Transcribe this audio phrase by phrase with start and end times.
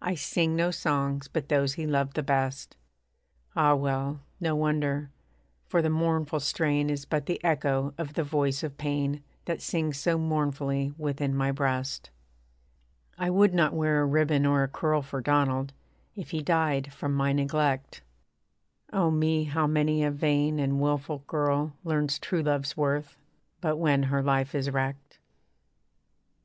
[0.00, 2.76] I sing no songs but those he loved the best.
[3.56, 3.74] (Ah!
[3.74, 5.10] well, no wonder:
[5.66, 9.96] for the mournful strain Is but the echo of the voice of pain, That sings
[9.98, 12.10] so mournfully within my breast.)
[13.18, 15.72] I would not wear a ribbon or a curl For Donald,
[16.14, 18.00] if he died from my neglect
[18.92, 19.42] Oh me!
[19.42, 23.16] how many a vain and wilful girl Learns true love's worth,
[23.60, 25.18] but when her life is wrecked.